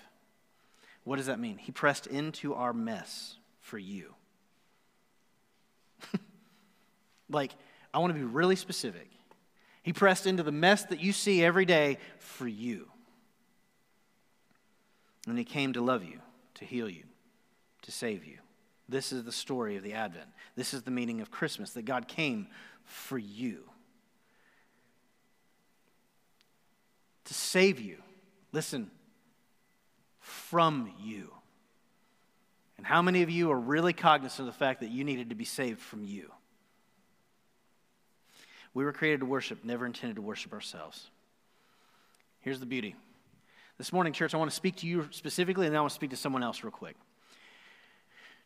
[1.05, 1.57] What does that mean?
[1.57, 4.15] He pressed into our mess for you.
[7.31, 7.53] Like
[7.93, 9.09] I want to be really specific.
[9.83, 12.89] He pressed into the mess that you see every day for you.
[15.29, 16.21] And he came to love you,
[16.55, 17.05] to heal you,
[17.83, 18.39] to save you.
[18.89, 20.29] This is the story of the Advent.
[20.55, 22.49] This is the meaning of Christmas that God came
[22.85, 23.65] for you
[27.27, 27.99] to save you.
[28.53, 28.91] Listen,
[30.21, 31.33] from you.
[32.79, 35.35] And how many of you are really cognizant of the fact that you needed to
[35.35, 36.31] be saved from you?
[38.77, 41.09] We were created to worship, never intended to worship ourselves.
[42.43, 42.95] Here's the beauty.
[43.79, 45.95] This morning, church, I want to speak to you specifically, and then I want to
[45.95, 46.95] speak to someone else real quick.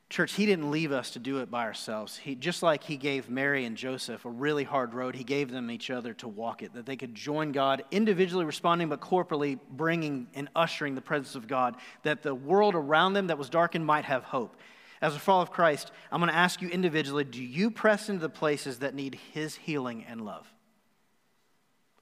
[0.09, 2.17] Church, he didn't leave us to do it by ourselves.
[2.17, 5.69] He, just like he gave Mary and Joseph a really hard road, he gave them
[5.69, 10.29] each other to walk it, that they could join God, individually responding, but corporately bringing
[10.35, 14.05] and ushering the presence of God, that the world around them that was darkened might
[14.05, 14.57] have hope.
[15.03, 18.21] As a follower of Christ, I'm going to ask you individually do you press into
[18.21, 20.53] the places that need his healing and love?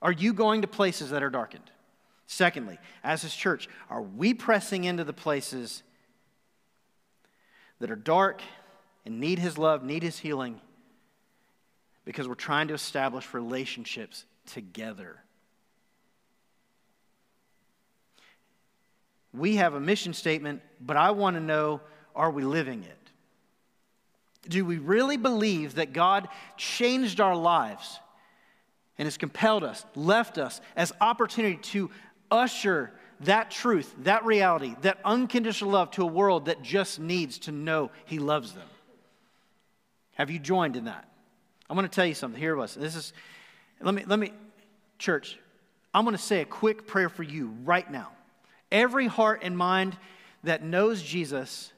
[0.02, 1.70] Are you going to places that are darkened?
[2.26, 5.82] Secondly, as his church, are we pressing into the places
[7.80, 8.42] that are dark
[9.06, 10.60] and need His love, need His healing,
[12.04, 15.16] because we're trying to establish relationships together.
[19.32, 21.80] We have a mission statement, but I want to know
[22.18, 24.48] are we living it?
[24.48, 28.00] Do we really believe that God changed our lives
[28.98, 31.90] and has compelled us, left us as opportunity to
[32.30, 37.52] usher that truth, that reality, that unconditional love to a world that just needs to
[37.52, 38.68] know He loves them.
[40.14, 41.08] Have you joined in that?
[41.70, 42.40] I'm going to tell you something.
[42.40, 43.12] Here was this is.
[43.80, 44.32] Let me let me,
[44.98, 45.38] church.
[45.94, 48.10] I'm going to say a quick prayer for you right now.
[48.72, 49.96] Every heart and mind
[50.44, 51.72] that knows Jesus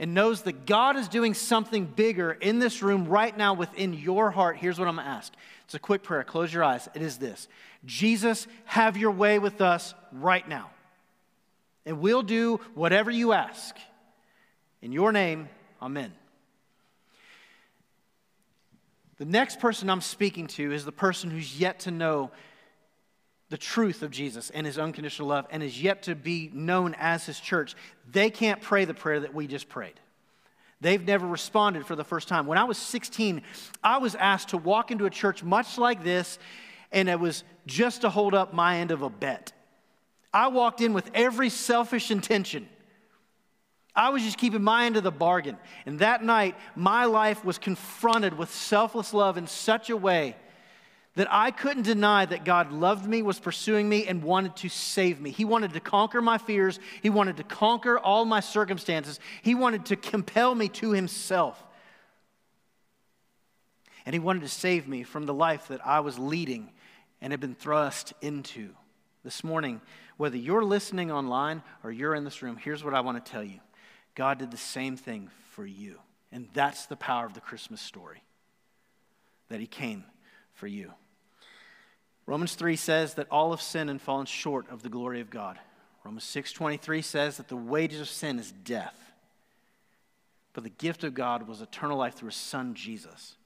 [0.00, 4.30] and knows that God is doing something bigger in this room right now within your
[4.30, 5.30] heart, here's what I'm going to ask.
[5.66, 6.24] It's a quick prayer.
[6.24, 6.88] Close your eyes.
[6.94, 7.48] It is this
[7.84, 10.70] Jesus, have your way with us right now.
[11.84, 13.76] And we'll do whatever you ask.
[14.80, 15.50] In your name,
[15.82, 16.12] amen.
[19.18, 22.30] The next person I'm speaking to is the person who's yet to know
[23.50, 27.26] the truth of Jesus and his unconditional love and is yet to be known as
[27.26, 27.74] his church.
[28.10, 30.00] They can't pray the prayer that we just prayed.
[30.80, 32.46] They've never responded for the first time.
[32.46, 33.42] When I was 16,
[33.84, 36.38] I was asked to walk into a church much like this,
[36.90, 39.52] and it was just to hold up my end of a bet.
[40.32, 42.68] I walked in with every selfish intention.
[43.94, 45.58] I was just keeping my end of the bargain.
[45.84, 50.36] And that night, my life was confronted with selfless love in such a way
[51.16, 55.20] that I couldn't deny that God loved me, was pursuing me, and wanted to save
[55.20, 55.30] me.
[55.30, 59.86] He wanted to conquer my fears, He wanted to conquer all my circumstances, He wanted
[59.86, 61.62] to compel me to Himself.
[64.06, 66.70] And He wanted to save me from the life that I was leading
[67.20, 68.70] and had been thrust into.
[69.22, 69.82] This morning,
[70.16, 73.44] whether you're listening online or you're in this room, here's what I want to tell
[73.44, 73.60] you
[74.14, 75.98] God did the same thing for you.
[76.32, 78.22] And that's the power of the Christmas story
[79.48, 80.04] that He came
[80.60, 80.92] for you.
[82.26, 85.58] Romans 3 says that all have sinned and fallen short of the glory of God.
[86.04, 88.94] Romans 6:23 says that the wages of sin is death.
[90.52, 93.36] But the gift of God was eternal life through his son Jesus.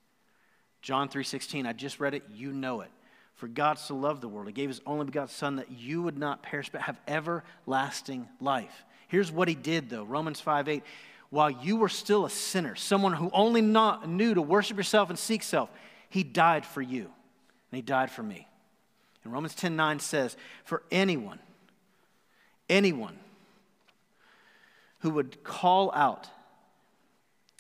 [0.83, 2.91] John 3:16, I just read it, you know it.
[3.37, 6.19] For God so loved the world, he gave his only begotten son that you would
[6.19, 8.85] not perish but have everlasting life.
[9.09, 10.05] Here's what he did though.
[10.05, 10.83] Romans 5:8,
[11.31, 15.19] while you were still a sinner, someone who only not, knew to worship yourself and
[15.19, 15.71] seek self,
[16.15, 17.01] he died for you.
[17.01, 18.47] And he died for me.
[19.25, 21.41] And Romans 10 9 says, For anyone,
[22.69, 23.19] anyone
[25.01, 26.29] who would call out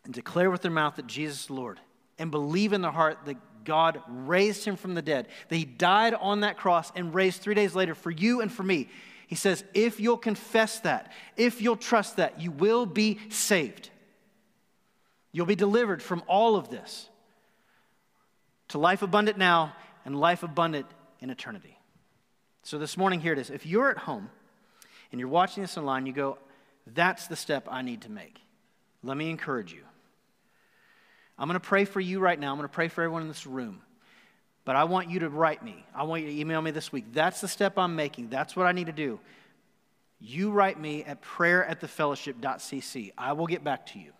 [0.04, 1.80] and declare with their mouth that Jesus is Lord
[2.16, 6.14] and believe in their heart that God raised him from the dead, that he died
[6.14, 8.88] on that cross and raised three days later for you and for me.
[9.26, 13.90] He says, if you'll confess that, if you'll trust that, you will be saved.
[15.32, 17.08] You'll be delivered from all of this
[18.74, 19.72] to life abundant now
[20.04, 20.86] and life abundant
[21.20, 21.78] in eternity.
[22.64, 23.48] So this morning, here it is.
[23.48, 24.28] If you're at home
[25.12, 26.38] and you're watching this online, you go,
[26.84, 28.36] that's the step I need to make.
[29.04, 29.82] Let me encourage you.
[31.38, 32.50] I'm going to pray for you right now.
[32.50, 33.80] I'm going to pray for everyone in this room.
[34.64, 35.86] But I want you to write me.
[35.94, 37.04] I want you to email me this week.
[37.12, 38.28] That's the step I'm making.
[38.28, 39.20] That's what I need to do.
[40.18, 41.80] You write me at prayer at.
[43.16, 44.10] I will get back to you.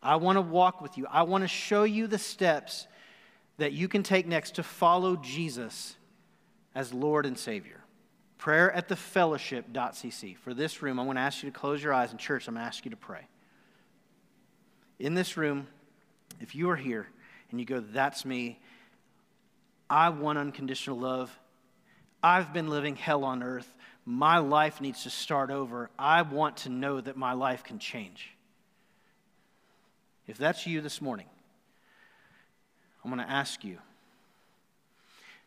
[0.00, 1.08] I want to walk with you.
[1.10, 2.86] I want to show you the steps
[3.62, 5.94] that you can take next to follow Jesus
[6.74, 7.80] as Lord and Savior.
[8.36, 10.36] Prayer at the fellowship.cc.
[10.38, 12.10] For this room, I'm going to ask you to close your eyes.
[12.10, 13.28] In church, I'm going to ask you to pray.
[14.98, 15.68] In this room,
[16.40, 17.06] if you are here
[17.52, 18.58] and you go, That's me,
[19.88, 21.30] I want unconditional love.
[22.20, 23.72] I've been living hell on earth.
[24.04, 25.88] My life needs to start over.
[25.96, 28.34] I want to know that my life can change.
[30.26, 31.26] If that's you this morning,
[33.04, 33.78] I'm going to ask you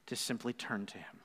[0.07, 1.19] to simply turn to Him.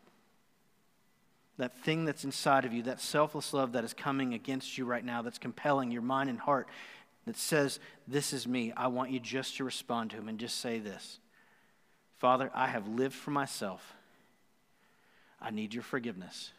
[1.58, 5.04] That thing that's inside of you, that selfless love that is coming against you right
[5.04, 6.68] now, that's compelling your mind and heart,
[7.26, 8.72] that says, This is me.
[8.76, 11.18] I want you just to respond to Him and just say this
[12.18, 13.94] Father, I have lived for myself.
[15.40, 16.52] I need your forgiveness.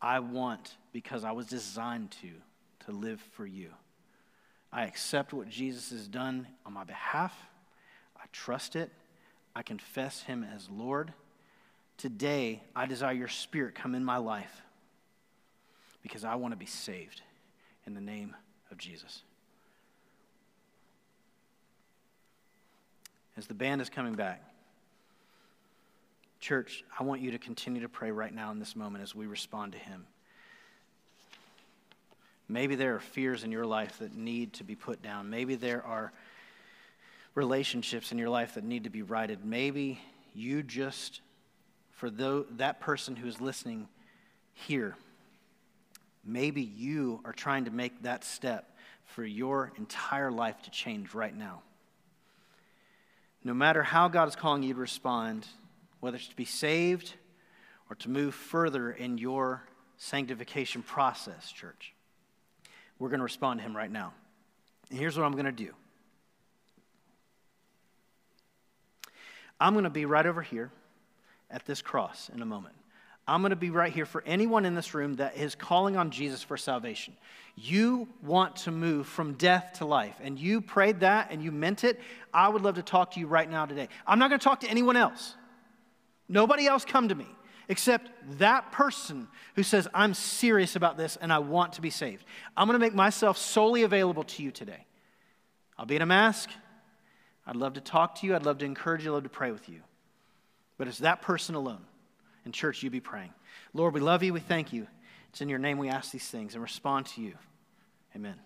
[0.00, 2.30] I want, because I was designed to,
[2.86, 3.70] to live for you.
[4.72, 7.34] I accept what Jesus has done on my behalf.
[8.34, 8.90] Trust it.
[9.54, 11.12] I confess him as Lord.
[11.96, 14.60] Today, I desire your spirit come in my life
[16.02, 17.22] because I want to be saved
[17.86, 18.34] in the name
[18.72, 19.22] of Jesus.
[23.36, 24.42] As the band is coming back,
[26.40, 29.26] church, I want you to continue to pray right now in this moment as we
[29.26, 30.06] respond to him.
[32.48, 35.30] Maybe there are fears in your life that need to be put down.
[35.30, 36.12] Maybe there are
[37.34, 39.44] relationships in your life that need to be righted.
[39.44, 40.00] Maybe
[40.34, 41.20] you just,
[41.90, 43.88] for the, that person who is listening
[44.52, 44.96] here,
[46.24, 51.36] maybe you are trying to make that step for your entire life to change right
[51.36, 51.62] now.
[53.42, 55.46] No matter how God is calling you to respond,
[56.00, 57.12] whether it's to be saved
[57.90, 59.64] or to move further in your
[59.98, 61.94] sanctification process, church,
[62.98, 64.14] we're going to respond to Him right now.
[64.88, 65.74] And here's what I'm going to do
[69.64, 70.70] I'm going to be right over here
[71.50, 72.74] at this cross in a moment.
[73.26, 76.10] I'm going to be right here for anyone in this room that is calling on
[76.10, 77.16] Jesus for salvation.
[77.56, 81.82] You want to move from death to life, and you prayed that and you meant
[81.82, 81.98] it.
[82.34, 83.88] I would love to talk to you right now today.
[84.06, 85.34] I'm not going to talk to anyone else.
[86.28, 87.26] Nobody else come to me
[87.70, 92.26] except that person who says, I'm serious about this and I want to be saved.
[92.54, 94.84] I'm going to make myself solely available to you today.
[95.78, 96.50] I'll be in a mask.
[97.46, 98.34] I'd love to talk to you.
[98.34, 99.10] I'd love to encourage you.
[99.10, 99.80] I'd love to pray with you.
[100.78, 101.84] But it's that person alone.
[102.44, 103.32] In church, you be praying.
[103.72, 104.32] Lord, we love you.
[104.32, 104.86] We thank you.
[105.30, 107.34] It's in your name we ask these things and respond to you.
[108.14, 108.36] Amen.